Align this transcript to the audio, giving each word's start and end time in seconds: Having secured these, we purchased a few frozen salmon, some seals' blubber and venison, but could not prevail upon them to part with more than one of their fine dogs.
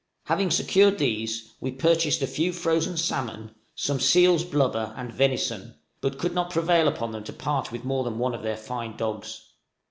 Having 0.23 0.49
secured 0.49 0.97
these, 0.97 1.53
we 1.61 1.71
purchased 1.71 2.23
a 2.23 2.25
few 2.25 2.53
frozen 2.53 2.97
salmon, 2.97 3.53
some 3.75 3.99
seals' 3.99 4.43
blubber 4.43 4.95
and 4.97 5.13
venison, 5.13 5.75
but 6.01 6.17
could 6.17 6.33
not 6.33 6.49
prevail 6.49 6.87
upon 6.87 7.11
them 7.11 7.23
to 7.23 7.33
part 7.33 7.71
with 7.71 7.85
more 7.85 8.03
than 8.03 8.17
one 8.17 8.33
of 8.33 8.41
their 8.41 8.57
fine 8.57 8.97
dogs. 8.97 9.49